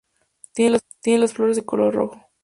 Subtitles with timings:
[0.53, 0.81] Tiene
[1.19, 2.17] las flores de color rojo.